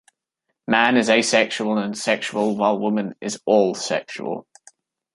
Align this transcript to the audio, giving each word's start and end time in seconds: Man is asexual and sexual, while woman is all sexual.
Man 0.67 0.97
is 0.97 1.11
asexual 1.11 1.77
and 1.77 1.95
sexual, 1.95 2.57
while 2.57 2.79
woman 2.79 3.13
is 3.21 3.39
all 3.45 3.75
sexual. 3.75 4.47